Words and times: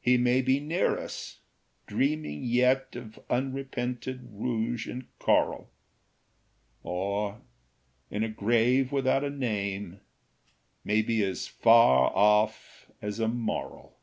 He 0.00 0.16
may 0.18 0.40
be 0.40 0.60
near 0.60 0.96
us, 0.96 1.40
dreaming 1.88 2.44
yet 2.44 2.94
Of 2.94 3.18
unrepented 3.28 4.28
rouge 4.30 4.86
and 4.86 5.08
coral; 5.18 5.68
Or 6.84 7.40
in 8.08 8.22
a 8.22 8.28
grave 8.28 8.92
without 8.92 9.24
a 9.24 9.30
name 9.30 10.00
May 10.84 11.02
be 11.02 11.24
as 11.24 11.48
far 11.48 12.12
off 12.14 12.88
as 13.02 13.18
a 13.18 13.26
moral. 13.26 13.96